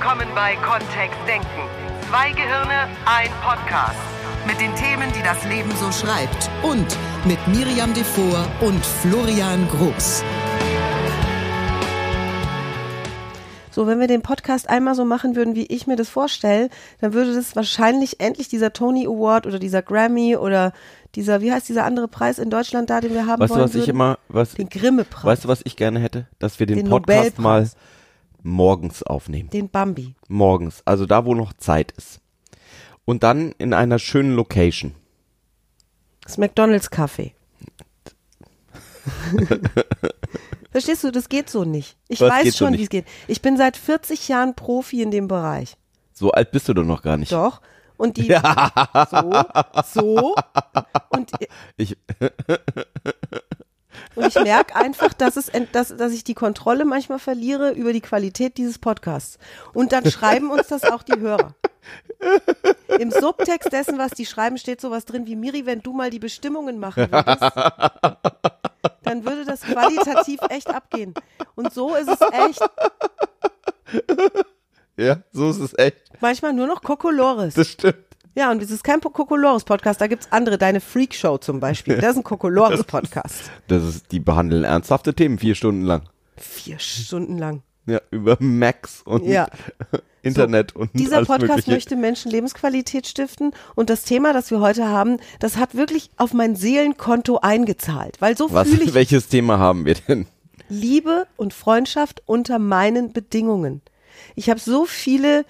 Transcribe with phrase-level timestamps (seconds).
[0.00, 1.46] willkommen bei Kontext Denken.
[2.08, 3.98] Zwei Gehirne, ein Podcast.
[4.46, 6.48] Mit den Themen, die das Leben so schreibt.
[6.62, 6.86] Und
[7.26, 10.24] mit Miriam Devor und Florian Groß.
[13.70, 16.70] So, wenn wir den Podcast einmal so machen würden, wie ich mir das vorstelle,
[17.02, 20.72] dann würde das wahrscheinlich endlich dieser Tony Award oder dieser Grammy oder
[21.14, 23.64] dieser, wie heißt dieser andere Preis in Deutschland da, den wir haben Weißt du, wollen
[23.64, 23.90] was ich würden?
[23.90, 25.24] immer, was, Den Grimme-Preis.
[25.24, 26.26] weißt du, was ich gerne hätte?
[26.38, 27.68] Dass wir den, Den Podcast mal.
[28.42, 29.50] Morgens aufnehmen.
[29.50, 30.14] Den Bambi.
[30.28, 30.82] Morgens.
[30.84, 32.20] Also da, wo noch Zeit ist.
[33.04, 34.94] Und dann in einer schönen Location.
[36.22, 37.34] Das McDonalds Kaffee.
[40.70, 41.96] Verstehst du, das geht so nicht.
[42.08, 42.80] Ich Was weiß so schon, nicht?
[42.80, 43.06] wie es geht.
[43.26, 45.76] Ich bin seit 40 Jahren Profi in dem Bereich.
[46.12, 47.32] So alt bist du doch noch gar nicht.
[47.32, 47.60] Doch.
[47.96, 48.28] Und die
[49.10, 49.44] so,
[49.92, 50.34] so
[51.10, 51.30] und,
[51.76, 51.96] Ich,
[54.14, 58.00] und ich merke einfach, dass es dass, dass ich die Kontrolle manchmal verliere über die
[58.00, 59.38] Qualität dieses Podcasts.
[59.72, 61.54] Und dann schreiben uns das auch die Hörer.
[62.98, 66.18] Im Subtext dessen, was die schreiben, steht sowas drin wie Miri, wenn du mal die
[66.18, 67.42] Bestimmungen machen würdest,
[69.02, 71.14] dann würde das qualitativ echt abgehen.
[71.54, 72.60] Und so ist es echt.
[74.96, 75.96] ja, so ist es echt.
[76.20, 77.54] Manchmal nur noch Kokolores.
[77.54, 78.09] Das stimmt.
[78.34, 81.96] Ja, und es ist kein Kokolores-Podcast, da gibt's andere, deine Freakshow zum Beispiel.
[81.96, 83.50] Das ist ein Kokolores-Podcast.
[83.68, 86.02] Das ist, die behandeln ernsthafte Themen vier Stunden lang.
[86.36, 87.62] Vier Stunden lang.
[87.86, 89.48] Ja, über Macs und Ja.
[90.22, 91.70] Internet und Dieser alles Podcast Mögliche.
[91.70, 96.34] möchte Menschen Lebensqualität stiften und das Thema, das wir heute haben, das hat wirklich auf
[96.34, 100.26] mein Seelenkonto eingezahlt, weil so Was, fühle ich welches Thema haben wir denn?
[100.68, 103.80] Liebe und Freundschaft unter meinen Bedingungen.
[104.36, 105.46] Ich habe so viele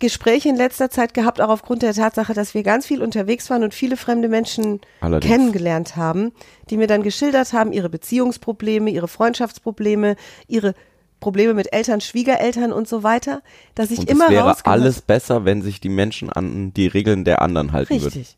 [0.00, 3.62] Gespräche in letzter Zeit gehabt, auch aufgrund der Tatsache, dass wir ganz viel unterwegs waren
[3.62, 5.32] und viele fremde Menschen Allerdings.
[5.32, 6.32] kennengelernt haben,
[6.70, 10.16] die mir dann geschildert haben, ihre Beziehungsprobleme, ihre Freundschaftsprobleme,
[10.48, 10.74] ihre
[11.20, 13.42] Probleme mit Eltern, Schwiegereltern und so weiter,
[13.74, 17.24] dass ich Und immer es wäre alles besser, wenn sich die Menschen an die Regeln
[17.24, 18.04] der anderen halten würden.
[18.04, 18.36] Richtig.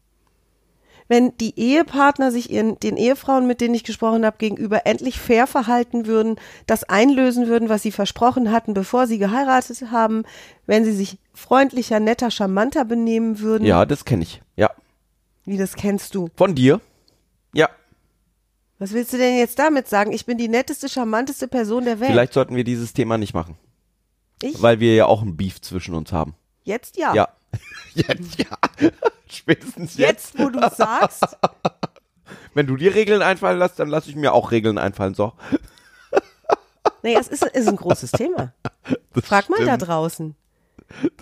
[1.08, 5.46] Wenn die Ehepartner sich ihren, den Ehefrauen, mit denen ich gesprochen habe, gegenüber endlich fair
[5.46, 6.36] verhalten würden,
[6.66, 10.22] das einlösen würden, was sie versprochen hatten, bevor sie geheiratet haben,
[10.66, 13.64] wenn sie sich freundlicher, netter, charmanter benehmen würden.
[13.64, 14.42] Ja, das kenne ich.
[14.56, 14.70] Ja.
[15.44, 16.28] Wie das kennst du.
[16.36, 16.80] Von dir?
[17.54, 17.68] Ja.
[18.78, 20.12] Was willst du denn jetzt damit sagen?
[20.12, 22.10] Ich bin die netteste, charmanteste Person der Welt.
[22.10, 23.56] Vielleicht sollten wir dieses Thema nicht machen,
[24.42, 24.60] ich?
[24.60, 26.34] weil wir ja auch ein Beef zwischen uns haben.
[26.64, 27.14] jetzt ja.
[27.14, 27.28] Ja.
[27.94, 28.46] Jetzt ja.
[29.28, 30.34] Spätestens jetzt.
[30.34, 31.36] Jetzt, wo du sagst,
[32.54, 35.14] Wenn du dir Regeln einfallen lässt, dann lasse ich mir auch Regeln einfallen.
[35.14, 35.32] So.
[37.02, 38.52] naja, es ist, ist ein großes Thema.
[39.14, 39.88] Das Frag mal da stimmt.
[39.88, 40.34] draußen.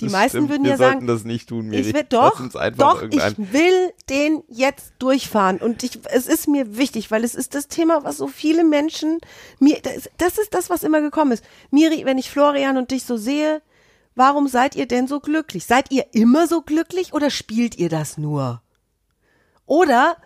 [0.00, 0.50] Die Das meisten stimmt.
[0.50, 1.82] würden wir ja sagen, das nicht tun, Miri.
[1.82, 2.40] Ich will doch,
[2.76, 7.54] doch, ich will den jetzt durchfahren und ich, es ist mir wichtig, weil es ist
[7.54, 9.18] das Thema, was so viele Menschen
[9.58, 11.44] mir, das, das ist das, was immer gekommen ist.
[11.70, 13.62] Miri, wenn ich Florian und dich so sehe,
[14.14, 15.64] warum seid ihr denn so glücklich?
[15.66, 18.62] Seid ihr immer so glücklich oder spielt ihr das nur?
[19.66, 20.16] Oder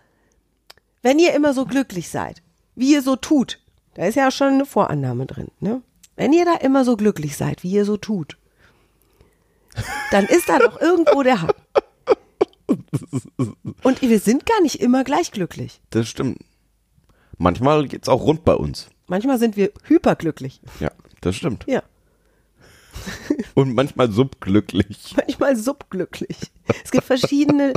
[1.03, 2.43] wenn ihr immer so glücklich seid,
[2.75, 3.61] wie ihr so tut,
[3.95, 5.83] da ist ja auch schon eine Vorannahme drin, ne?
[6.17, 8.39] Wenn ihr da immer so glücklich seid, wie ihr so tut,
[10.11, 11.63] dann ist da doch irgendwo der Haken.
[13.83, 15.81] Und wir sind gar nicht immer gleich glücklich.
[15.91, 16.39] Das stimmt.
[17.39, 18.89] Manchmal geht's auch rund bei uns.
[19.07, 20.61] Manchmal sind wir hyperglücklich.
[20.81, 20.91] Ja,
[21.21, 21.65] das stimmt.
[21.67, 21.83] Ja,
[23.55, 25.15] Und manchmal subglücklich.
[25.17, 26.37] manchmal subglücklich.
[26.85, 27.73] Es gibt verschiedene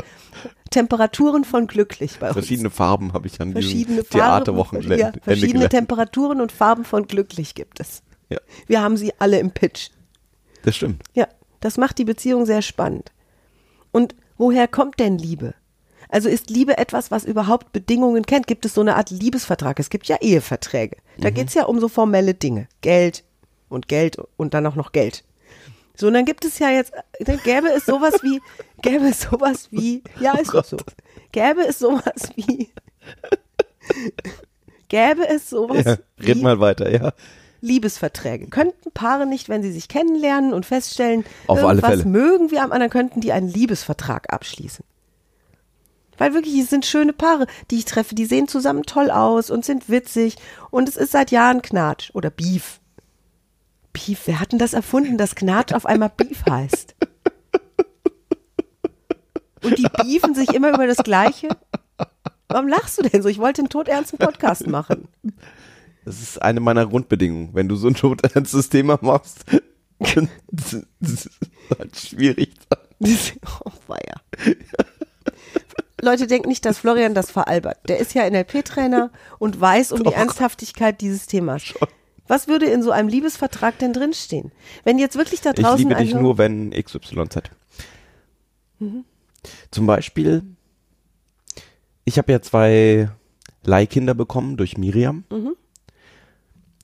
[0.70, 2.34] Temperaturen von glücklich bei uns.
[2.34, 5.72] Verschiedene Farben habe ich an verschiedene diesem Theaterwochenende ja, verschiedene gelernt.
[5.72, 8.04] Temperaturen und Farben von glücklich gibt es.
[8.30, 9.90] Ja, Wir haben sie alle im Pitch.
[10.64, 11.02] das stimmt.
[11.14, 11.28] Ja,
[11.60, 13.12] das macht die Beziehung sehr spannend.
[13.92, 15.54] Und woher kommt denn Liebe?
[16.10, 18.48] Also ist Liebe etwas, was überhaupt Bedingungen kennt?
[18.48, 19.80] Gibt es so eine Art Liebesvertrag?
[19.80, 20.98] Es gibt ja Eheverträge.
[21.18, 22.68] Da geht's ja um so formelle Dinge.
[22.82, 23.24] Geld
[23.70, 25.24] und Geld und dann auch noch Geld.
[25.96, 28.40] So, und dann gibt es ja jetzt, dann gäbe es sowas wie,
[28.84, 30.78] gäbe es sowas wie, ja, ist doch so.
[31.32, 32.70] Gäbe es sowas wie,
[34.90, 37.14] gäbe es sowas Ja, wie red mal weiter, ja.
[37.62, 38.48] Liebesverträge.
[38.48, 42.06] Könnten Paare nicht, wenn sie sich kennenlernen und feststellen, Auf Fälle.
[42.06, 44.86] mögen wir am anderen, könnten die einen Liebesvertrag abschließen.
[46.18, 49.66] Weil wirklich, es sind schöne Paare, die ich treffe, die sehen zusammen toll aus und
[49.66, 50.36] sind witzig
[50.72, 52.80] und es ist seit Jahren Knatsch oder Beef.
[53.94, 56.96] Beef, wer hat denn das erfunden, dass Knatsch auf einmal Beef heißt?
[59.64, 61.50] Und die beefen sich immer über das Gleiche?
[62.48, 63.28] Warum lachst du denn so?
[63.30, 65.08] Ich wollte einen todernsten Podcast machen.
[66.08, 67.50] Das ist eine meiner Grundbedingungen.
[67.52, 69.44] Wenn du so ein todernstes Thema machst,
[70.02, 71.30] kann das ist
[71.78, 72.54] halt schwierig
[73.66, 74.56] oh, weia.
[76.02, 77.78] Leute, denkt nicht, dass Florian das veralbert.
[77.90, 80.14] Der ist ja NLP-Trainer und weiß um die Doch.
[80.14, 81.74] Ernsthaftigkeit dieses Themas.
[82.28, 84.54] Was würde in so einem Liebesvertrag denn drinstehen?
[84.86, 87.52] Wenn jetzt wirklich da Ich draußen liebe dich nur, wenn XYZ.
[89.72, 90.44] Zum Beispiel,
[92.06, 93.10] ich habe ja zwei
[93.64, 95.26] Leihkinder bekommen durch Miriam.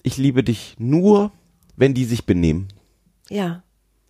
[0.03, 1.31] Ich liebe dich nur,
[1.75, 2.67] wenn die sich benehmen.
[3.29, 3.63] Ja,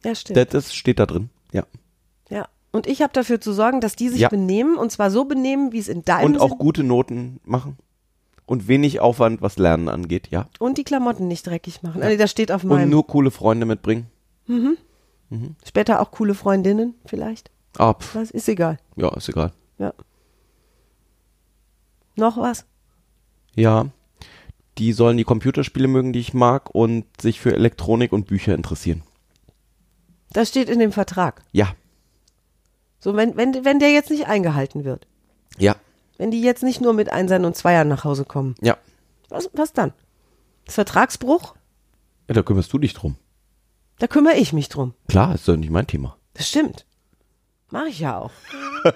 [0.03, 0.37] ja, stimmt.
[0.37, 1.29] Das, das steht da drin.
[1.51, 1.65] Ja.
[2.29, 2.47] ja.
[2.71, 4.29] Und ich habe dafür zu sorgen, dass die sich Ja.
[4.29, 7.77] benehmen und zwar so benehmen, wie es in deinem Und auch Sinn- gute Noten machen.
[8.45, 10.49] Und wenig Aufwand, was Lernen angeht, ja.
[10.59, 12.03] und die Klamotten nicht dreckig machen.
[12.03, 12.89] Also das steht auf Und meinem.
[12.89, 14.07] nur coole Freunde mitbringen.
[15.65, 17.49] Später auch coole Freundinnen vielleicht.
[17.77, 18.79] Ah, pf, Das ist egal.
[18.97, 19.53] ja, ist egal.
[19.77, 19.93] Ja.
[22.15, 22.65] Noch was?
[23.55, 23.85] Ja.
[24.77, 29.03] Die sollen die Computerspiele mögen, die ich mag und sich für Elektronik und Bücher interessieren.
[30.31, 31.43] Das steht in dem Vertrag.
[31.51, 31.75] Ja.
[32.99, 35.07] So, wenn, wenn, wenn der jetzt nicht eingehalten wird.
[35.57, 35.75] Ja.
[36.17, 38.55] Wenn die jetzt nicht nur mit Einsern und Zweiern nach Hause kommen.
[38.61, 38.77] Ja.
[39.29, 39.93] Was, was dann?
[40.65, 41.55] Das Vertragsbruch?
[42.27, 42.33] ja.
[42.33, 43.17] Da kümmerst du dich drum.
[43.99, 44.95] Da kümmere ich mich drum.
[45.07, 46.17] Klar, ist doch nicht mein Thema.
[46.33, 46.85] Das stimmt.
[47.69, 48.31] Mache ich ja auch.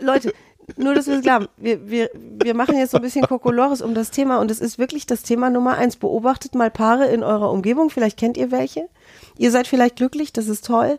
[0.00, 0.32] Leute,
[0.76, 1.48] nur, dass wir es klar haben.
[1.56, 4.78] Wir, wir, wir machen jetzt so ein bisschen Kokolores um das Thema und es ist
[4.78, 5.96] wirklich das Thema Nummer eins.
[5.96, 7.90] Beobachtet mal Paare in eurer Umgebung.
[7.90, 8.88] Vielleicht kennt ihr welche.
[9.36, 10.98] Ihr seid vielleicht glücklich, das ist toll.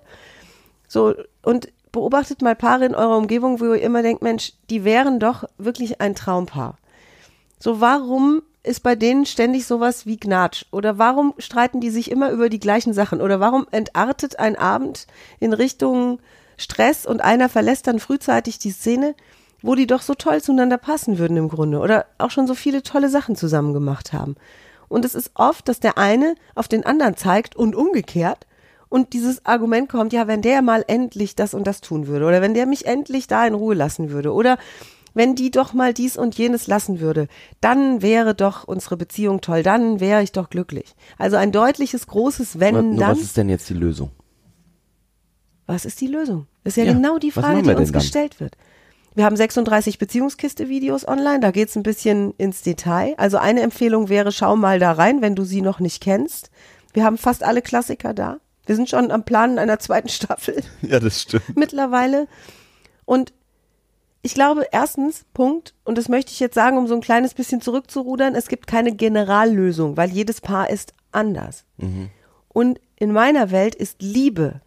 [0.87, 5.19] So, und beobachtet mal Paare in eurer Umgebung, wo ihr immer denkt, Mensch, die wären
[5.19, 6.77] doch wirklich ein Traumpaar.
[7.59, 10.65] So, warum ist bei denen ständig sowas wie Gnatsch?
[10.71, 13.21] Oder warum streiten die sich immer über die gleichen Sachen?
[13.21, 15.07] Oder warum entartet ein Abend
[15.39, 16.19] in Richtung
[16.57, 19.15] Stress und einer verlässt dann frühzeitig die Szene,
[19.63, 22.83] wo die doch so toll zueinander passen würden im Grunde oder auch schon so viele
[22.83, 24.35] tolle Sachen zusammen gemacht haben?
[24.89, 28.45] Und es ist oft, dass der eine auf den anderen zeigt und umgekehrt.
[28.89, 32.43] Und dieses Argument kommt, ja, wenn der mal endlich das und das tun würde oder
[32.43, 34.59] wenn der mich endlich da in Ruhe lassen würde oder
[35.15, 37.27] wenn die doch mal dies und jenes lassen würde,
[37.61, 40.93] dann wäre doch unsere Beziehung toll, dann wäre ich doch glücklich.
[41.17, 43.11] Also ein deutliches, großes Wenn, Nur dann.
[43.11, 44.11] was ist denn jetzt die Lösung?
[45.65, 46.47] Was ist die Lösung?
[46.63, 48.57] Das ist ja, Ja, genau die Frage, die uns gestellt wird.
[49.15, 53.13] Wir haben 36 Beziehungskiste-Videos online, da geht's ein bisschen ins Detail.
[53.17, 56.49] Also eine Empfehlung wäre, schau mal da rein, wenn du sie noch nicht kennst.
[56.93, 58.37] Wir haben fast alle Klassiker da.
[58.65, 61.55] Wir sind schon am Planen einer zweiten Staffel Ja, das stimmt.
[61.55, 62.27] mittlerweile.
[63.05, 63.33] Und
[64.21, 67.59] ich glaube, erstens, Punkt, und das möchte ich jetzt sagen, um so ein kleines bisschen
[67.59, 71.65] zurückzurudern, es gibt keine Generallösung, weil jedes Paar ist anders.
[72.47, 74.61] Und in meiner Welt ist Liebe,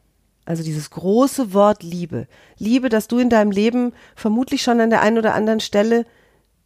[0.46, 5.02] also dieses große Wort Liebe, Liebe, das du in deinem Leben vermutlich schon an der
[5.02, 6.06] einen oder anderen Stelle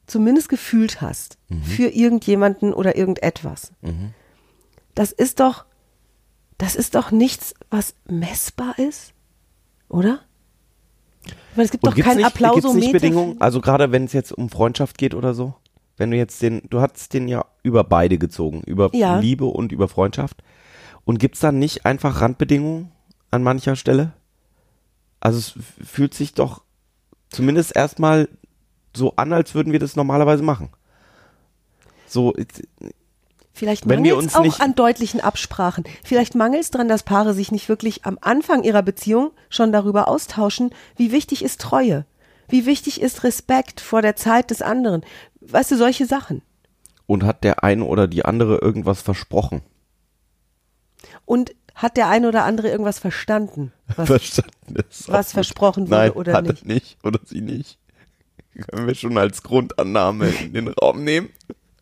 [0.07, 3.73] zumindest gefühlt hast, für irgendjemanden oder irgendetwas.
[4.95, 5.65] Das ist doch,
[6.59, 9.15] das ist doch nichts, was messbar ist,
[9.89, 10.21] oder?
[11.55, 12.79] Weil es gibt Und doch gibt's kein nicht, gibt's Applausometer.
[12.79, 13.41] nicht Bedingungen?
[13.41, 15.55] Also gerade wenn es jetzt um Freundschaft geht oder so,
[15.97, 19.19] wenn du jetzt den, du hast den ja über beide gezogen, über Ja.
[19.19, 20.43] Liebe und über Freundschaft.
[21.05, 22.93] Und gibt's da nicht einfach Randbedingungen
[23.31, 24.13] an mancher Stelle?
[25.21, 25.55] Also es
[25.87, 26.63] fühlt sich doch
[27.29, 28.29] zumindest erstmal
[28.95, 30.71] so an, als würden wir das normalerweise machen.
[32.07, 32.35] So,
[33.53, 35.85] Vielleicht mangelt uns es auch an deutlichen Absprachen.
[36.03, 40.09] Vielleicht mangelt es daran, dass Paare sich nicht wirklich am Anfang ihrer Beziehung schon darüber
[40.09, 42.07] austauschen, wie wichtig ist Treue,
[42.49, 45.03] wie wichtig ist Respekt vor der Zeit des anderen.
[45.41, 46.43] Weißt du, solche Sachen.
[47.07, 49.63] und hat der eine oder die andere irgendwas versprochen?
[51.25, 55.09] Und hat der eine oder andere irgendwas verstanden, was, Verstanden ist.
[55.09, 56.63] was versprochen wurde Nein, oder hat nicht?
[56.63, 57.79] er nicht oder sie nicht.
[58.69, 61.31] Können wir schon als Grundannahme in den Raum nehmen.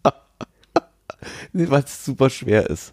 [1.53, 2.93] Weil es super schwer ist.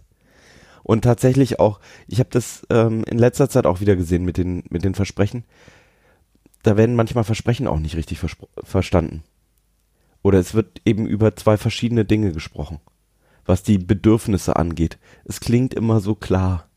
[0.82, 4.63] Und tatsächlich auch, ich habe das ähm, in letzter Zeit auch wieder gesehen mit den,
[4.70, 5.44] mit den Versprechen.
[6.63, 8.20] Da werden manchmal Versprechen auch nicht richtig
[8.63, 9.24] verstanden.
[10.24, 12.79] Oder es wird eben über zwei verschiedene Dinge gesprochen,
[13.46, 14.98] was die Bedürfnisse angeht.
[15.24, 16.68] Es klingt immer so klar.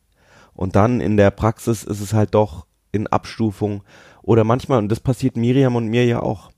[0.54, 3.82] Und dann in der Praxis ist es halt doch in Abstufung.
[4.22, 6.50] Oder manchmal, und das passiert Miriam und mir ja auch,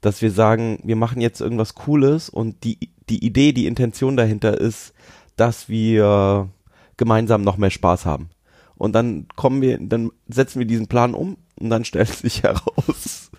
[0.00, 2.78] dass wir sagen, wir machen jetzt irgendwas Cooles und die,
[3.08, 4.92] die Idee, die Intention dahinter ist,
[5.36, 6.48] dass wir
[6.96, 8.30] gemeinsam noch mehr Spaß haben.
[8.76, 13.30] Und dann kommen wir, dann setzen wir diesen Plan um und dann stellt sich heraus,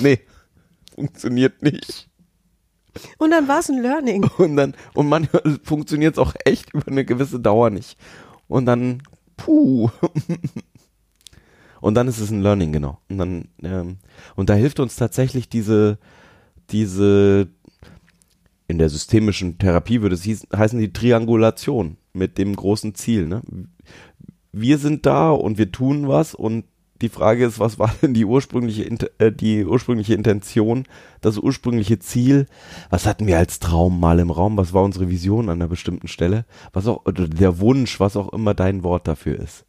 [0.00, 0.20] nee,
[0.94, 2.08] funktioniert nicht.
[3.18, 4.24] Und dann war es ein Learning.
[4.38, 7.98] Und dann, und manchmal funktioniert es auch echt über eine gewisse Dauer nicht.
[8.48, 9.02] Und dann,
[9.36, 9.90] puh.
[11.80, 12.98] Und dann ist es ein Learning, genau.
[13.08, 13.98] Und dann, ähm,
[14.34, 15.98] und da hilft uns tatsächlich diese,
[16.70, 17.48] diese,
[18.66, 23.42] in der systemischen Therapie würde es hieß, heißen die Triangulation mit dem großen Ziel, ne?
[24.52, 26.64] Wir sind da und wir tun was und
[27.02, 28.84] die Frage ist, was war denn die ursprüngliche,
[29.18, 30.84] äh, die ursprüngliche Intention,
[31.20, 32.46] das ursprüngliche Ziel?
[32.90, 34.56] Was hatten wir als Traum mal im Raum?
[34.56, 36.44] Was war unsere Vision an einer bestimmten Stelle?
[36.72, 39.64] Was auch, oder der Wunsch, was auch immer dein Wort dafür ist.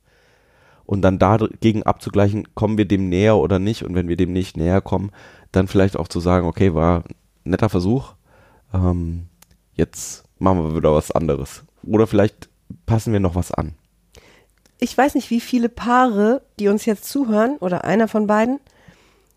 [0.86, 3.84] Und dann dagegen abzugleichen, kommen wir dem näher oder nicht?
[3.84, 5.12] Und wenn wir dem nicht näher kommen,
[5.52, 8.14] dann vielleicht auch zu sagen, okay, war ein netter Versuch.
[8.74, 9.28] Ähm,
[9.74, 11.66] jetzt machen wir wieder was anderes.
[11.84, 12.50] Oder vielleicht
[12.86, 13.76] passen wir noch was an.
[14.80, 18.60] Ich weiß nicht, wie viele Paare, die uns jetzt zuhören, oder einer von beiden,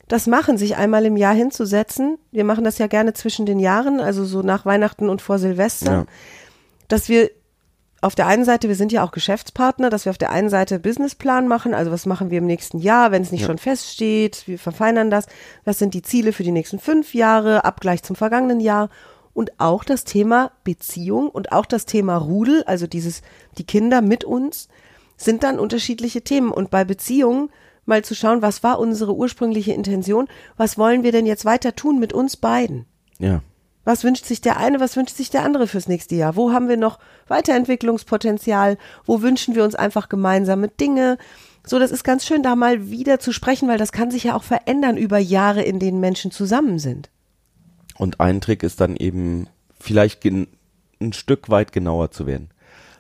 [0.09, 2.19] das machen, sich einmal im Jahr hinzusetzen.
[2.33, 5.93] Wir machen das ja gerne zwischen den Jahren, also so nach Weihnachten und vor Silvester,
[5.93, 6.07] Ja.
[6.89, 7.31] dass wir
[8.03, 10.79] auf der einen Seite, wir sind ja auch Geschäftspartner, dass wir auf der einen Seite
[10.81, 13.47] Businessplan machen, also was machen wir im nächsten Jahr, wenn es nicht Ja.
[13.47, 15.27] schon feststeht, wir verfeinern das,
[15.65, 18.89] was sind die Ziele für die nächsten fünf Jahre, Abgleich zum vergangenen Jahr
[19.35, 23.21] und auch das Thema Beziehung und auch das Thema Rudel, also dieses,
[23.59, 24.69] die Kinder mit uns,
[25.21, 26.51] sind dann unterschiedliche Themen.
[26.51, 27.51] Und bei Beziehungen
[27.85, 31.99] mal zu schauen, was war unsere ursprüngliche Intention, was wollen wir denn jetzt weiter tun
[31.99, 32.87] mit uns beiden?
[33.19, 33.43] Ja.
[33.85, 36.37] Was wünscht sich der eine, was wünscht sich der andere fürs nächste Jahr?
[36.37, 36.99] Wo haben wir noch
[37.29, 38.79] Weiterentwicklungspotenzial?
[39.05, 41.19] Wo wünschen wir uns einfach gemeinsame Dinge?
[41.67, 44.35] So, das ist ganz schön, da mal wieder zu sprechen, weil das kann sich ja
[44.35, 47.11] auch verändern über Jahre, in denen Menschen zusammen sind.
[47.97, 49.47] Und ein Trick ist dann eben
[49.79, 52.51] vielleicht ein Stück weit genauer zu werden.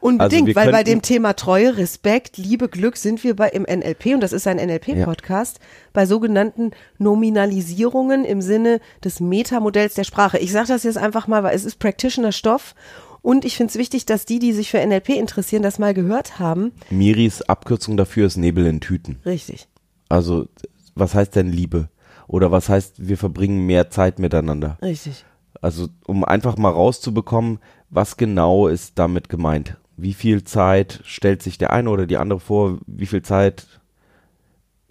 [0.00, 4.14] Unbedingt, Also weil bei dem Thema Treue, Respekt, Liebe, Glück sind wir bei im NLP
[4.14, 5.60] und das ist ein NLP-Podcast
[5.92, 10.38] bei sogenannten Nominalisierungen im Sinne des Metamodells der Sprache.
[10.38, 12.74] Ich sage das jetzt einfach mal, weil es ist Practitioner-Stoff
[13.22, 16.38] und ich finde es wichtig, dass die, die sich für NLP interessieren, das mal gehört
[16.38, 16.72] haben.
[16.88, 19.18] Miris Abkürzung dafür ist Nebel in Tüten.
[19.26, 19.68] Richtig.
[20.08, 20.48] Also,
[20.94, 21.88] was heißt denn Liebe?
[22.26, 24.78] Oder was heißt, wir verbringen mehr Zeit miteinander?
[24.80, 25.24] Richtig.
[25.60, 27.58] Also, um einfach mal rauszubekommen,
[27.90, 29.76] was genau ist damit gemeint?
[30.00, 32.78] Wie viel Zeit stellt sich der eine oder die andere vor?
[32.86, 33.80] Wie viel Zeit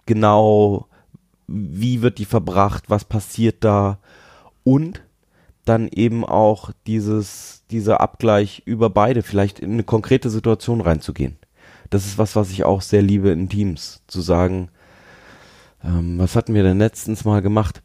[0.06, 0.86] genau?
[1.46, 2.84] Wie wird die verbracht?
[2.88, 3.98] Was passiert da?
[4.62, 5.02] Und
[5.64, 11.36] dann eben auch dieses, dieser Abgleich über beide, vielleicht in eine konkrete Situation reinzugehen.
[11.90, 14.68] Das ist was, was ich auch sehr liebe in Teams, zu sagen,
[15.84, 17.82] ähm, was hatten wir denn letztens mal gemacht?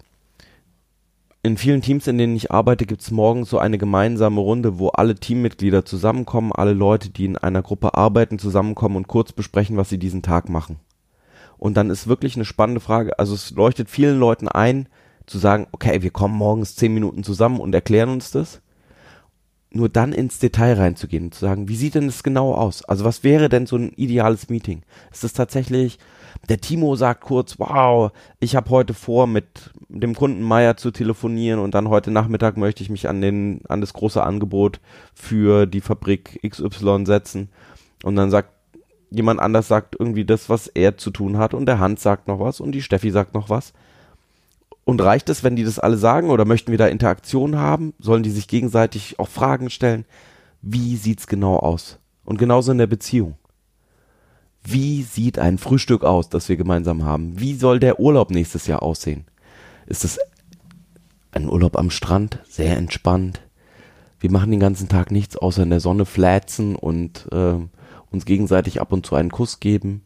[1.46, 4.88] In vielen Teams, in denen ich arbeite, gibt es morgens so eine gemeinsame Runde, wo
[4.88, 9.90] alle Teammitglieder zusammenkommen, alle Leute, die in einer Gruppe arbeiten, zusammenkommen und kurz besprechen, was
[9.90, 10.78] sie diesen Tag machen.
[11.60, 14.90] Und dann ist wirklich eine spannende Frage, also es leuchtet vielen Leuten ein,
[15.28, 18.60] zu sagen, okay, wir kommen morgens zehn Minuten zusammen und erklären uns das.
[19.76, 22.86] Nur dann ins Detail reinzugehen und zu sagen, wie sieht denn das genau aus?
[22.86, 24.84] Also was wäre denn so ein ideales Meeting?
[25.12, 26.00] Ist es tatsächlich,
[26.48, 31.60] der Timo sagt kurz, wow, ich habe heute vor, mit dem Kunden Meier zu telefonieren
[31.60, 34.80] und dann heute Nachmittag möchte ich mich an den, an das große Angebot
[35.14, 37.50] für die Fabrik XY setzen.
[38.02, 38.52] Und dann sagt
[39.12, 42.40] jemand anders sagt irgendwie das, was er zu tun hat und der Hans sagt noch
[42.40, 43.74] was und die Steffi sagt noch was.
[44.86, 47.94] Und reicht es, wenn die das alle sagen oder möchten wir da Interaktion haben?
[48.00, 50.06] Sollen die sich gegenseitig auch Fragen stellen?
[50.62, 51.98] Wie sieht's genau aus?
[52.24, 53.36] Und genauso in der Beziehung.
[54.64, 57.40] Wie sieht ein Frühstück aus, das wir gemeinsam haben?
[57.40, 59.26] Wie soll der Urlaub nächstes Jahr aussehen?
[59.88, 60.20] Ist es
[61.32, 63.42] ein Urlaub am Strand, sehr entspannt?
[64.20, 67.58] Wir machen den ganzen Tag nichts außer in der Sonne flätzen und äh,
[68.12, 70.04] uns gegenseitig ab und zu einen Kuss geben.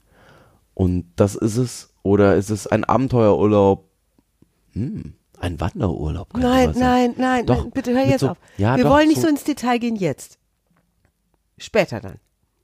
[0.74, 1.94] Und das ist es.
[2.02, 3.89] Oder ist es ein Abenteuerurlaub?
[4.80, 6.36] Hm, ein Wanderurlaub.
[6.38, 8.38] Nein, nein, nein, Doch, nein, bitte hör jetzt so- auf.
[8.58, 10.38] Ja, Wir doch, wollen nicht so- so ins Detail gehen jetzt.
[11.58, 12.20] Später dann.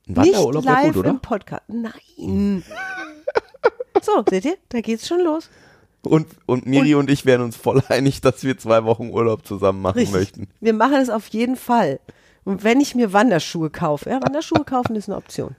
[0.08, 1.10] Ein Wanderurlaub nicht live gut, oder?
[1.10, 1.62] im Podcast.
[1.68, 2.62] Nein.
[4.02, 4.56] so, seht ihr?
[4.68, 5.50] Da geht's schon los.
[6.02, 9.82] Und, und Miri und, ich wären uns voll einig, dass wir zwei Wochen Urlaub zusammen
[9.82, 10.14] machen Richtig.
[10.14, 10.48] möchten.
[10.60, 11.98] Wir machen es auf jeden Fall.
[12.44, 15.56] Und wenn ich mir Wanderschuhe kaufe, ja, Wanderschuhe kaufen ist eine Option.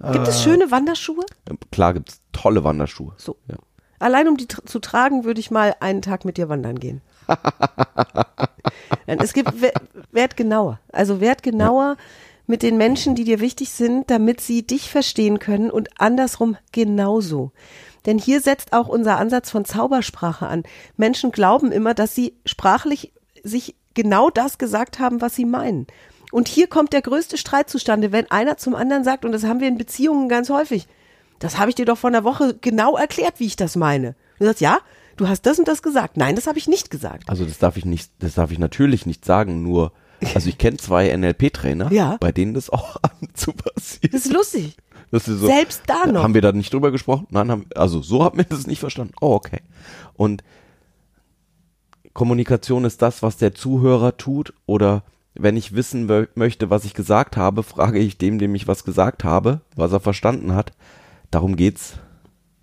[0.00, 0.28] Gibt Ah.
[0.28, 1.24] es schöne Wanderschuhe?
[1.70, 3.12] Klar gibt's tolle Wanderschuhe.
[3.18, 3.36] So.
[3.48, 3.56] Ja.
[4.04, 7.00] Allein um die zu tragen, würde ich mal einen Tag mit dir wandern gehen.
[9.06, 9.72] Es gibt, wer-
[10.12, 10.78] werd genauer.
[10.92, 11.96] Also werd genauer
[12.46, 17.52] mit den Menschen, die dir wichtig sind, damit sie dich verstehen können und andersrum genauso.
[18.04, 20.64] Denn hier setzt auch unser Ansatz von Zaubersprache an.
[20.96, 25.86] Menschen glauben immer, dass sie sprachlich sich genau das gesagt haben, was sie meinen.
[26.30, 29.60] Und hier kommt der größte Streit zustande, wenn einer zum anderen sagt, und das haben
[29.60, 30.88] wir in Beziehungen ganz häufig,
[31.38, 34.08] das habe ich dir doch vor einer Woche genau erklärt, wie ich das meine.
[34.08, 34.78] Und du sagst, ja,
[35.16, 36.16] du hast das und das gesagt.
[36.16, 37.28] Nein, das habe ich nicht gesagt.
[37.28, 39.92] Also das darf ich nicht, das darf ich natürlich nicht sagen, nur,
[40.34, 42.16] also ich kenne zwei NLP-Trainer, Ja.
[42.20, 44.14] bei denen das auch ab und zu passiert.
[44.14, 44.76] Das ist lustig.
[45.10, 46.22] Das ist so, Selbst da noch.
[46.22, 47.26] Haben wir da nicht drüber gesprochen?
[47.30, 49.12] Nein, haben, also so hat mir das nicht verstanden.
[49.20, 49.60] Oh, okay.
[50.14, 50.42] Und
[52.12, 55.02] Kommunikation ist das, was der Zuhörer tut oder
[55.34, 58.84] wenn ich wissen mö- möchte, was ich gesagt habe, frage ich dem, dem ich was
[58.84, 60.72] gesagt habe, was er verstanden hat.
[61.34, 61.94] Darum geht's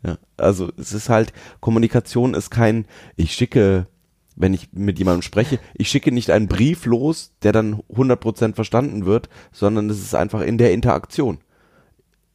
[0.01, 2.85] Ja, also es ist halt, Kommunikation ist kein,
[3.17, 3.87] ich schicke,
[4.37, 9.05] wenn ich mit jemandem spreche, ich schicke nicht einen Brief los, der dann 100% verstanden
[9.05, 11.39] wird, sondern es ist einfach in der Interaktion.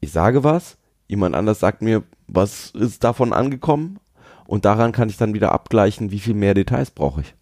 [0.00, 0.76] Ich sage was,
[1.08, 3.98] jemand anders sagt mir, was ist davon angekommen
[4.46, 7.34] und daran kann ich dann wieder abgleichen, wie viel mehr Details brauche ich.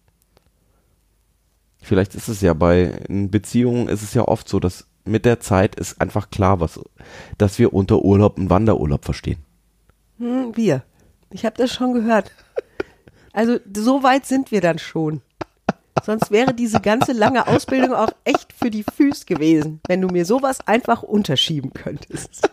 [1.81, 5.75] Vielleicht ist es ja bei Beziehungen ist es ja oft so, dass mit der Zeit
[5.75, 6.79] ist einfach klar, was,
[7.37, 9.37] dass wir unter Urlaub einen Wanderurlaub verstehen.
[10.17, 10.83] Hm, wir.
[11.31, 12.31] Ich habe das schon gehört.
[13.33, 15.21] Also so weit sind wir dann schon.
[16.03, 20.25] Sonst wäre diese ganze lange Ausbildung auch echt für die Füße gewesen, wenn du mir
[20.25, 22.49] sowas einfach unterschieben könntest.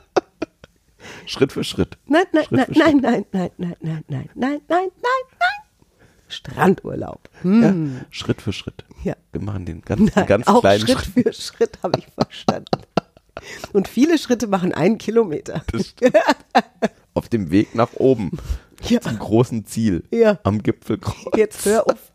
[1.26, 1.98] Schritt für Schritt.
[2.06, 5.61] Nein, nein, Schritt nein, für nein, nein, nein, nein, nein, nein, nein, nein, nein, nein.
[6.32, 7.28] Strandurlaub.
[7.42, 7.62] Hm.
[7.62, 8.84] Ja, Schritt für Schritt.
[9.04, 9.14] Ja.
[9.32, 11.26] Wir machen den ganz, Nein, ganz auch kleinen Schritt Schritt.
[11.26, 12.82] für Schritt habe ich verstanden.
[13.72, 15.64] Und viele Schritte machen einen Kilometer.
[17.14, 18.30] Auf dem Weg nach oben.
[18.88, 19.00] Ja.
[19.00, 20.04] Zum großen Ziel.
[20.10, 20.38] Ja.
[20.42, 21.36] Am Gipfelkreuz.
[21.36, 22.10] Jetzt hör auf.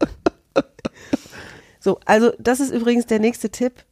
[1.79, 3.85] So, also das ist übrigens der nächste Tipp.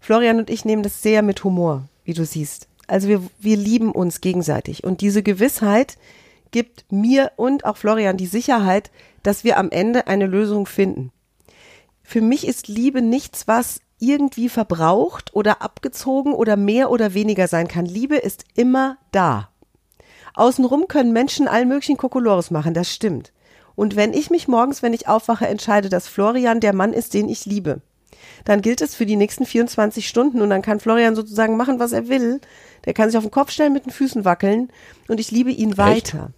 [0.00, 2.68] Florian und ich nehmen das sehr mit Humor, wie du siehst.
[2.86, 4.84] Also wir, wir lieben uns gegenseitig.
[4.84, 5.98] Und diese Gewissheit
[6.50, 8.90] gibt mir und auch Florian die Sicherheit,
[9.22, 11.12] dass wir am Ende eine Lösung finden.
[12.02, 17.68] Für mich ist Liebe nichts, was irgendwie verbraucht oder abgezogen oder mehr oder weniger sein
[17.68, 17.84] kann.
[17.84, 19.50] Liebe ist immer da.
[20.34, 23.32] Außenrum können Menschen allen möglichen Kokolores machen, das stimmt.
[23.74, 27.28] Und wenn ich mich morgens, wenn ich aufwache, entscheide, dass Florian der Mann ist, den
[27.28, 27.80] ich liebe,
[28.44, 31.92] dann gilt es für die nächsten 24 Stunden und dann kann Florian sozusagen machen, was
[31.92, 32.40] er will.
[32.84, 34.70] Der kann sich auf den Kopf stellen, mit den Füßen wackeln
[35.08, 36.32] und ich liebe ihn weiter.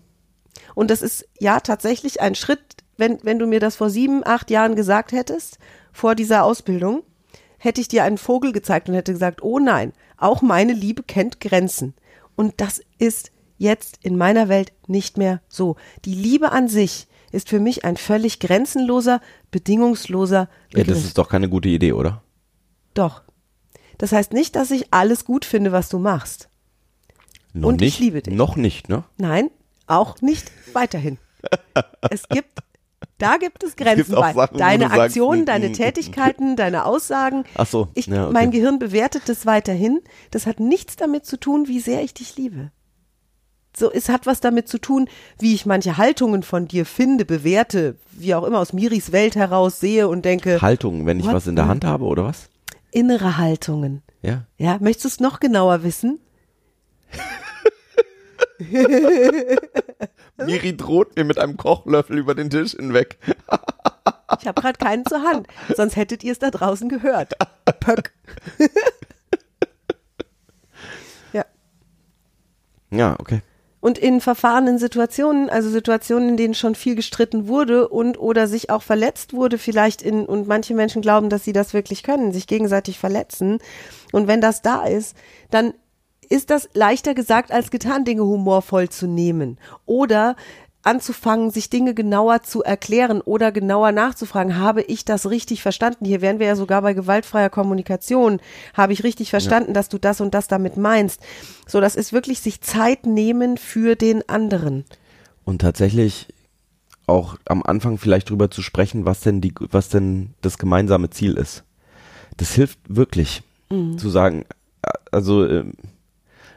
[0.75, 2.61] Und das ist ja tatsächlich ein Schritt,
[2.97, 5.59] wenn, wenn du mir das vor sieben, acht Jahren gesagt hättest,
[5.93, 7.03] vor dieser Ausbildung,
[7.59, 11.41] hätte ich dir einen Vogel gezeigt und hätte gesagt, oh nein, auch meine Liebe kennt
[11.41, 11.95] Grenzen.
[12.37, 15.77] Und das ist jetzt in meiner Welt nicht mehr so.
[16.05, 19.21] Die Liebe an sich ist für mich ein völlig grenzenloser,
[19.51, 20.97] bedingungsloser Ja, Begriff.
[20.97, 22.23] das ist doch keine gute Idee, oder?
[22.95, 23.23] Doch.
[23.99, 26.49] Das heißt nicht, dass ich alles gut finde, was du machst.
[27.53, 28.35] Noch Und ich nicht, liebe dich.
[28.35, 29.05] Noch nicht, ne?
[29.19, 29.51] Nein,
[29.87, 31.19] auch nicht weiterhin.
[32.11, 32.61] Es gibt,
[33.19, 34.33] da gibt es Grenzen gibt bei.
[34.33, 37.45] Sachen, wo deine Aktionen, mm, deine mm, Tätigkeiten, deine Aussagen.
[37.55, 38.33] Ach so, Ich, ja, okay.
[38.33, 40.01] Mein Gehirn bewertet das weiterhin.
[40.31, 42.71] Das hat nichts damit zu tun, wie sehr ich dich liebe.
[43.77, 47.97] So, es hat was damit zu tun, wie ich manche Haltungen von dir finde, bewerte,
[48.11, 51.35] wie auch immer aus Miris Welt heraus sehe und denke, Haltung, wenn ich What?
[51.35, 52.49] was in der Hand habe, oder was?
[52.93, 54.03] innere Haltungen.
[54.23, 54.47] Ja.
[54.59, 56.19] Ja, möchtest du es noch genauer wissen?
[60.45, 63.19] Miri droht mir mit einem Kochlöffel über den Tisch hinweg.
[64.41, 67.35] Ich habe gerade keinen zur Hand, sonst hättet ihr es da draußen gehört.
[67.81, 68.13] Pöck.
[71.33, 71.45] ja.
[72.91, 73.43] Ja, okay.
[73.81, 78.69] Und in verfahrenen Situationen, also Situationen, in denen schon viel gestritten wurde und oder sich
[78.69, 82.47] auch verletzt wurde, vielleicht in, und manche Menschen glauben, dass sie das wirklich können, sich
[82.47, 83.59] gegenseitig verletzen.
[84.13, 85.17] Und wenn das da ist,
[85.51, 85.73] dann
[86.29, 89.59] ist das leichter gesagt als getan, Dinge humorvoll zu nehmen.
[89.87, 90.37] Oder
[90.83, 96.05] anzufangen, sich Dinge genauer zu erklären oder genauer nachzufragen, habe ich das richtig verstanden?
[96.05, 98.41] Hier wären wir ja sogar bei gewaltfreier Kommunikation.
[98.75, 101.21] Habe ich richtig verstanden, dass du das und das damit meinst?
[101.67, 104.85] So, das ist wirklich sich Zeit nehmen für den anderen.
[105.45, 106.29] Und tatsächlich
[107.07, 111.35] auch am Anfang vielleicht drüber zu sprechen, was denn die, was denn das gemeinsame Ziel
[111.35, 111.65] ist.
[112.37, 113.43] Das hilft wirklich,
[113.97, 114.45] zu sagen,
[114.83, 115.75] äh, also ähm,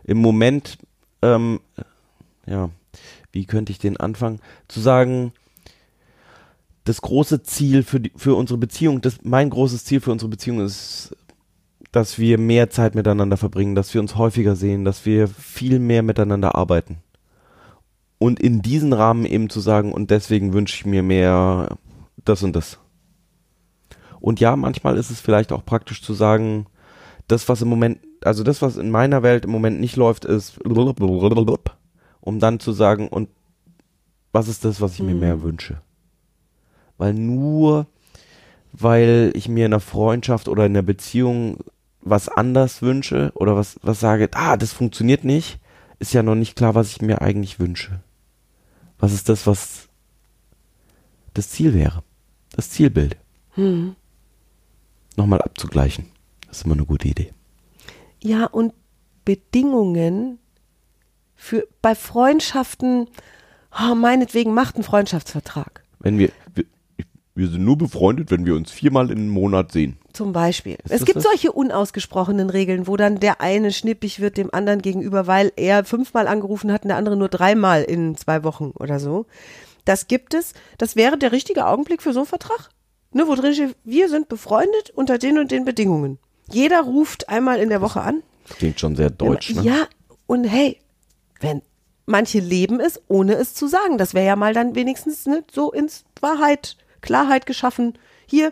[0.03, 0.77] im Moment,
[1.21, 1.59] ähm,
[2.45, 2.69] ja,
[3.33, 4.39] wie könnte ich den anfangen?
[4.69, 5.33] Zu sagen,
[6.85, 10.61] das große Ziel für die, für unsere Beziehung, das, mein großes Ziel für unsere Beziehung
[10.61, 11.15] ist,
[11.91, 16.03] dass wir mehr Zeit miteinander verbringen, dass wir uns häufiger sehen, dass wir viel mehr
[16.03, 16.97] miteinander arbeiten.
[18.17, 21.77] Und in diesen Rahmen eben zu sagen, und deswegen wünsche ich mir mehr
[22.23, 22.79] das und das.
[24.19, 26.67] Und ja, manchmal ist es vielleicht auch praktisch zu sagen,
[27.27, 30.59] das, was im Moment, also das, was in meiner Welt im Moment nicht läuft, ist,
[32.23, 33.29] um dann zu sagen, und
[34.31, 35.81] was ist das, was ich mir mehr wünsche?
[36.97, 37.85] Weil nur,
[38.71, 41.57] weil ich mir in einer Freundschaft oder in einer Beziehung
[42.01, 45.59] was anders wünsche oder was, was sage, ah, das funktioniert nicht,
[45.99, 48.01] ist ja noch nicht klar, was ich mir eigentlich wünsche.
[48.97, 49.89] Was ist das, was
[51.33, 52.03] das Ziel wäre?
[52.55, 53.17] Das Zielbild.
[55.17, 56.07] Nochmal abzugleichen.
[56.47, 57.33] Das ist immer eine gute Idee.
[58.21, 58.73] Ja, und
[59.25, 60.39] Bedingungen
[61.35, 63.07] für, bei Freundschaften,
[63.71, 65.83] oh, meinetwegen macht einen Freundschaftsvertrag.
[65.99, 66.65] Wenn wir, wir,
[67.35, 69.97] wir sind nur befreundet, wenn wir uns viermal im Monat sehen.
[70.13, 70.77] Zum Beispiel.
[70.83, 71.23] Ist es gibt das?
[71.23, 76.27] solche unausgesprochenen Regeln, wo dann der eine schnippig wird dem anderen gegenüber, weil er fünfmal
[76.27, 79.25] angerufen hat und der andere nur dreimal in zwei Wochen oder so.
[79.85, 80.53] Das gibt es.
[80.77, 82.69] Das wäre der richtige Augenblick für so einen Vertrag.
[83.11, 86.19] Ne, wo drin steht, wir sind befreundet unter den und den Bedingungen.
[86.49, 88.23] Jeder ruft einmal in der Woche an.
[88.57, 89.61] Klingt schon sehr deutsch, ne?
[89.61, 89.87] Ja,
[90.25, 90.79] und hey,
[91.43, 91.61] wenn
[92.05, 95.71] manche leben es, ohne es zu sagen, das wäre ja mal dann wenigstens ne, so
[95.71, 97.97] ins Wahrheit, Klarheit geschaffen.
[98.25, 98.51] Hier,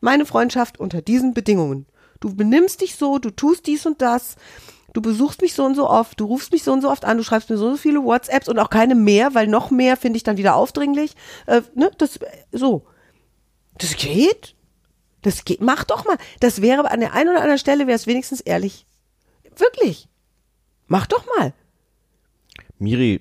[0.00, 1.86] meine Freundschaft unter diesen Bedingungen.
[2.20, 4.36] Du benimmst dich so, du tust dies und das,
[4.92, 7.18] du besuchst mich so und so oft, du rufst mich so und so oft an,
[7.18, 9.96] du schreibst mir so und so viele WhatsApps und auch keine mehr, weil noch mehr
[9.96, 11.14] finde ich dann wieder aufdringlich.
[11.46, 12.18] Äh, ne, das
[12.50, 12.86] so.
[13.78, 14.56] Das geht.
[15.22, 15.60] Das geht.
[15.60, 16.16] Mach doch mal.
[16.40, 18.86] Das wäre an der einen oder anderen Stelle wäre es wenigstens ehrlich.
[19.56, 20.08] Wirklich.
[20.86, 21.52] Mach doch mal.
[22.78, 23.20] Miri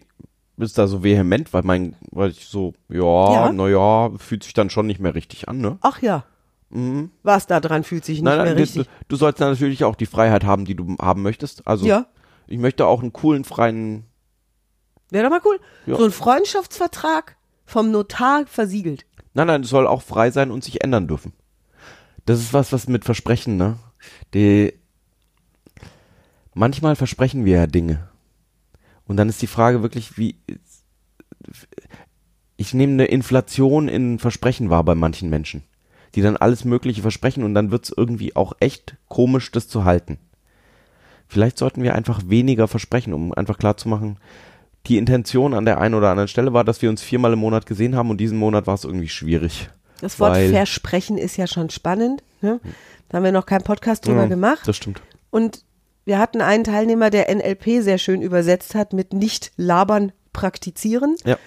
[0.58, 3.00] ist da so vehement, weil mein, weil ich so, ja,
[3.48, 3.52] Ja.
[3.52, 5.78] na ja, fühlt sich dann schon nicht mehr richtig an, ne?
[5.82, 6.26] Ach ja.
[7.24, 8.90] Was da dran fühlt sich nicht Nein, mehr nein, du, richtig.
[9.08, 11.66] du sollst natürlich auch die Freiheit haben, die du haben möchtest.
[11.68, 12.08] Also Ja.
[12.48, 14.04] ich möchte auch einen coolen, freien,
[15.10, 15.60] Wäre doch mal cool.
[15.86, 15.96] Ja.
[15.96, 19.06] So ein Freundschaftsvertrag vom Notar versiegelt.
[19.34, 21.32] nein, nein, es soll auch frei sein und sich ändern dürfen.
[22.26, 23.78] Das ist was, was mit Versprechen, ne?
[24.34, 24.74] Die,
[26.54, 28.10] manchmal versprechen wir ja Dinge.
[29.08, 30.36] Und dann ist die Frage wirklich, wie,
[32.58, 35.64] ich nehme eine Inflation in Versprechen wahr bei manchen Menschen,
[36.16, 40.18] die dann alles Mögliche versprechen und dann wird's irgendwie auch echt komisch, das zu halten.
[41.28, 44.18] Vielleicht sollten wir einfach weniger versprechen, um einfach klarzumachen,
[44.88, 47.66] die Intention an der einen oder anderen Stelle war, dass wir uns viermal im Monat
[47.66, 49.70] gesehen haben und diesen Monat war es irgendwie schwierig.
[50.00, 52.24] Das Wort Versprechen ist ja schon spannend.
[52.42, 52.60] Ne?
[53.10, 54.62] Da haben wir noch keinen Podcast drüber Ja, gemacht.
[54.66, 55.02] Das stimmt.
[55.30, 55.64] Und
[56.08, 61.16] wir hatten einen Teilnehmer, der NLP sehr schön übersetzt hat mit nicht labern, praktizieren.
[61.26, 61.38] Ja.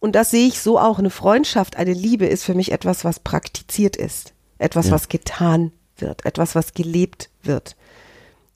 [0.00, 0.98] Und das sehe ich so auch.
[0.98, 4.34] Eine Freundschaft, eine Liebe ist für mich etwas, was praktiziert ist.
[4.58, 4.92] Etwas, Ja.
[4.92, 6.24] was getan wird.
[6.26, 7.76] Etwas, was gelebt wird.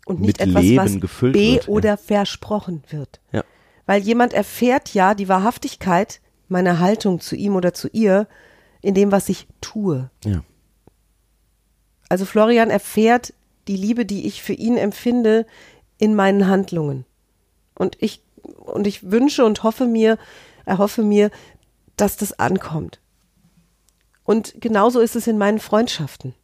[0.06, 1.68] Und nicht Mit etwas, Leben was be- wird, ja.
[1.68, 3.20] oder versprochen wird.
[3.32, 3.44] Ja.
[3.86, 8.26] Weil jemand erfährt ja die Wahrhaftigkeit meiner Haltung zu ihm oder zu ihr
[8.82, 10.10] in dem, was ich tue.
[10.24, 10.42] Ja.
[12.08, 13.32] Also Florian erfährt
[13.68, 15.46] die Liebe, die ich für ihn empfinde,
[15.98, 17.04] in meinen Handlungen.
[17.74, 20.18] Und ich, und ich wünsche und hoffe mir,
[20.64, 21.30] erhoffe mir,
[21.96, 23.00] dass das ankommt.
[24.24, 26.34] Und genauso ist es in meinen Freundschaften.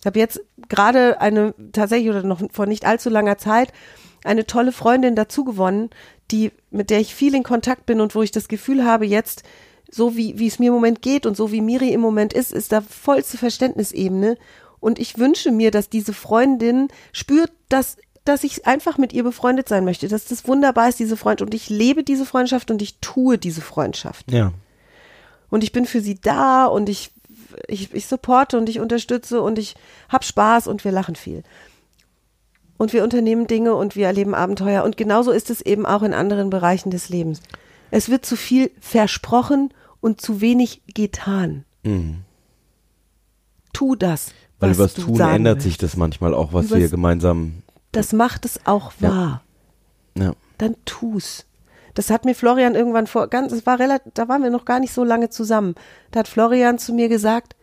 [0.00, 3.72] Ich habe jetzt gerade eine, tatsächlich oder noch vor nicht allzu langer Zeit,
[4.24, 5.90] eine tolle Freundin dazu gewonnen,
[6.30, 9.42] die, mit der ich viel in Kontakt bin und wo ich das Gefühl habe, jetzt,
[9.90, 12.52] so wie, wie es mir im Moment geht und so wie Miri im Moment ist,
[12.52, 14.36] ist da vollste Verständnisebene.
[14.80, 19.68] Und ich wünsche mir, dass diese Freundin spürt, dass, dass ich einfach mit ihr befreundet
[19.68, 21.48] sein möchte, dass das wunderbar ist, diese Freundschaft.
[21.48, 24.52] Und ich lebe diese Freundschaft und ich tue diese Freundschaft Ja.
[25.50, 27.10] und ich bin für sie da und ich,
[27.66, 29.74] ich, ich supporte und ich unterstütze und ich
[30.08, 31.42] hab Spaß und wir lachen viel.
[32.76, 34.84] Und wir unternehmen Dinge und wir erleben Abenteuer.
[34.84, 37.40] Und genauso ist es eben auch in anderen Bereichen des Lebens.
[37.90, 41.64] Es wird zu viel versprochen und zu wenig getan.
[43.72, 44.30] Tu das.
[44.60, 45.64] Weil übers Tun ändert willst.
[45.64, 47.62] sich das manchmal auch, was Übers- wir gemeinsam.
[47.92, 49.08] Das macht es auch Ja.
[49.10, 49.42] wahr.
[50.16, 50.32] Ja.
[50.58, 51.44] dann tu's.
[51.94, 54.80] Das hat mir Florian irgendwann vor, ganz, es war relativ, da waren wir noch gar
[54.80, 55.74] nicht so lange zusammen.
[56.10, 57.54] Da hat Florian zu mir gesagt,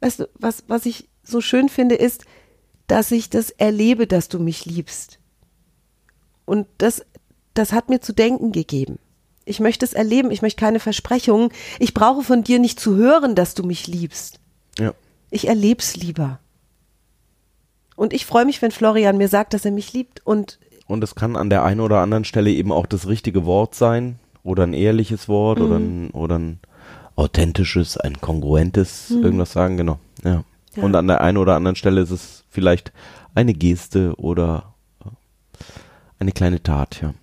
[0.00, 2.24] weißt du, was, was ich so schön finde, ist,
[2.88, 5.18] dass ich das erlebe, dass du mich liebst.
[6.44, 7.04] Und das,
[7.54, 8.98] das hat mir zu denken gegeben.
[9.44, 11.50] Ich möchte es erleben, ich möchte keine Versprechungen.
[11.78, 14.38] Ich brauche von dir nicht zu hören, dass du mich liebst.
[14.78, 14.92] Ja.
[15.32, 16.38] Ich erleb's lieber.
[17.96, 21.14] Und ich freue mich, wenn Florian mir sagt, dass er mich liebt und Und es
[21.14, 24.74] kann an der einen oder anderen Stelle eben auch das richtige Wort sein oder ein
[24.74, 26.06] ehrliches Wort oder, Mhm.
[26.06, 26.60] ein, oder ein
[27.16, 29.98] authentisches, ein kongruentes, irgendwas sagen, genau.
[30.22, 30.36] Ja.
[30.38, 30.44] Mhm.
[30.74, 30.82] Ja.
[30.84, 32.92] Und an der einen oder anderen Stelle ist es vielleicht
[33.34, 35.08] eine Geste oder äh,
[36.18, 37.14] eine kleine Tat, ja.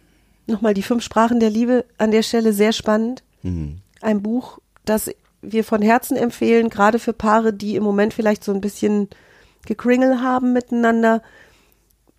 [0.48, 3.22] Nochmal die fünf Sprachen der Liebe an der Stelle sehr spannend.
[3.44, 3.82] Mhm.
[4.02, 8.52] Ein Buch, das wir von Herzen empfehlen, gerade für Paare, die im Moment vielleicht so
[8.54, 9.10] ein bisschen
[9.66, 11.22] gekringel haben miteinander.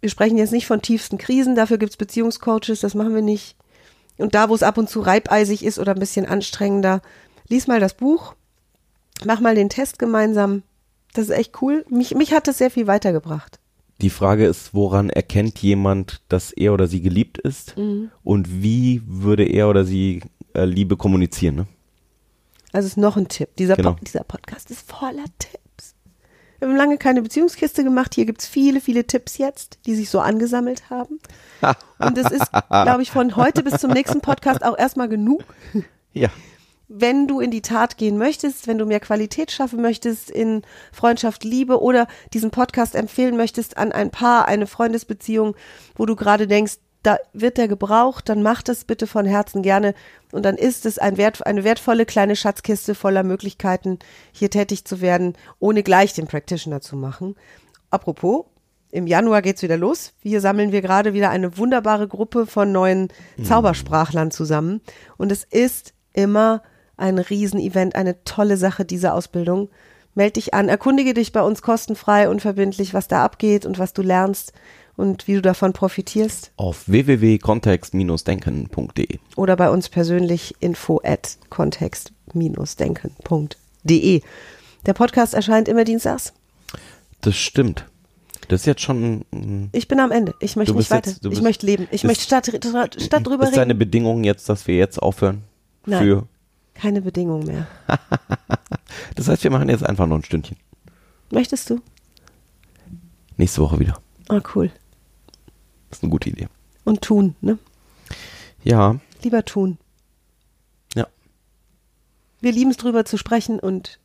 [0.00, 3.56] Wir sprechen jetzt nicht von tiefsten Krisen, dafür gibt's Beziehungscoaches, das machen wir nicht.
[4.16, 7.00] Und da, wo es ab und zu reibeisig ist oder ein bisschen anstrengender,
[7.48, 8.35] lies mal das Buch,
[9.24, 10.62] mach mal den Test gemeinsam.
[11.14, 11.85] Das ist echt cool.
[11.88, 13.59] Mich, mich hat das sehr viel weitergebracht.
[14.00, 18.11] Die Frage ist, woran erkennt jemand, dass er oder sie geliebt ist Mhm.
[18.22, 20.22] und wie würde er oder sie
[20.54, 21.56] äh, Liebe kommunizieren?
[21.56, 21.66] Ne?
[22.72, 23.48] Also ist noch ein Tipp.
[23.56, 23.92] Dieser, Genau.
[23.94, 25.94] Po- dieser Podcast ist voller Tipps.
[26.59, 28.14] Wir haben lange keine Beziehungskiste gemacht.
[28.14, 31.18] Hier gibt's viele, viele Tipps jetzt, die sich so angesammelt haben.
[31.98, 35.42] Und es ist, glaube ich, von heute bis zum nächsten Podcast auch erstmal genug.
[36.12, 36.28] Ja.
[36.88, 41.44] wenn du in die Tat gehen möchtest, wenn du mehr Qualität schaffen möchtest in Freundschaft,
[41.44, 45.54] Liebe oder diesen Podcast empfehlen möchtest an ein Paar, eine Freundesbeziehung,
[45.94, 49.94] wo du gerade denkst, da wird der gebraucht, dann mach das bitte von Herzen gerne.
[50.32, 53.98] Und dann ist es ein wert, eine wertvolle kleine Schatzkiste voller Möglichkeiten,
[54.32, 57.36] hier tätig zu werden, ohne gleich den Practitioner zu machen.
[57.90, 58.44] Apropos,
[58.92, 60.12] im Januar geht's wieder los.
[60.20, 63.08] Hier sammeln wir gerade wieder eine wunderbare Gruppe von neuen
[63.42, 64.80] Zaubersprachlern zusammen.
[65.16, 66.62] Und es ist immer
[66.96, 69.70] ein Riesenevent, eine tolle Sache, diese Ausbildung.
[70.14, 74.02] Meld dich an, erkundige dich bei uns kostenfrei, unverbindlich, was da abgeht und was du
[74.02, 74.52] lernst
[75.00, 76.52] und wie du davon profitierst.
[76.56, 79.18] Auf www.kontext-denken.de.
[79.36, 84.20] Oder bei uns persönlich info at kontext-denken.de.
[84.86, 86.32] Der Podcast erscheint immer dienstags.
[87.20, 87.84] Das stimmt.
[88.48, 89.24] Das ist jetzt schon.
[89.30, 90.34] mm, Ich bin am Ende.
[90.40, 91.10] Ich möchte nicht weiter.
[91.10, 91.86] jetzt- ich möchte leben.
[91.90, 93.78] Ich ist- möchte statt, statt drüber Ist deine reden.
[93.78, 95.42] Bedingung jetzt, dass wir jetzt aufhören?
[95.86, 96.02] Nein.
[96.02, 96.26] Für.
[96.74, 97.66] Keine Bedingung mehr.
[99.14, 100.56] Das heißt, wir machen jetzt einfach noch ein Stündchen.
[101.30, 101.80] Möchtest du?
[103.36, 104.00] Nächste Woche wieder.
[104.28, 104.70] Ah, cool.
[105.90, 106.48] Das ist eine gute Idee.
[106.85, 107.59] Und tun, ne?
[108.62, 109.76] Ja, Lieber tun.
[110.94, 111.07] ja.
[112.40, 114.00] Wir lieben es drüber zu sprechen und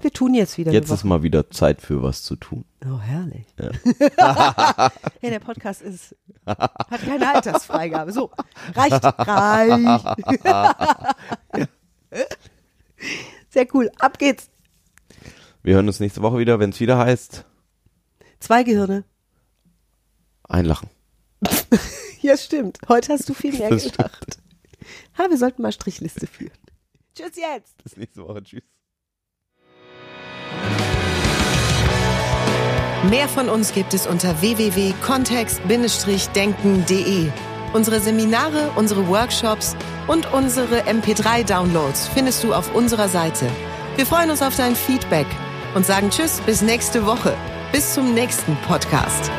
[0.00, 0.72] wir tun jetzt wieder.
[0.72, 2.64] Jetzt ist mal wieder Zeit für was zu tun.
[2.84, 3.46] Oh, herrlich.
[3.58, 3.70] Ja.
[5.22, 8.12] der Podcast ist, hat keine Altersfreigabe.
[8.12, 8.30] So,
[8.74, 10.18] reicht, reicht.
[13.50, 13.90] Sehr cool.
[13.98, 14.50] Ab geht's.
[15.62, 17.44] Wir hören uns nächste Woche wieder, wenn es wieder heißt,
[18.40, 19.04] Zwei Gehirne.
[20.48, 20.90] einlachen.
[22.22, 22.78] Ja, stimmt.
[22.88, 24.38] Heute hast du viel mehr Das gelacht.
[25.18, 26.52] Ha, wir sollten mal Strichliste führen.
[27.16, 27.82] Tschüss jetzt.
[27.82, 28.44] Bis nächste Woche.
[28.44, 28.62] Tschüss.
[33.10, 37.28] Mehr von uns gibt es unter www.kontext-denken.de.
[37.72, 39.74] Unsere Seminare, unsere Workshops
[40.06, 43.50] und unsere MP3-Downloads findest du auf unserer Seite.
[43.96, 45.26] Wir freuen uns auf dein Feedback
[45.74, 47.36] und sagen Tschüss bis nächste Woche.
[47.72, 49.32] Bis zum nächsten Podcast.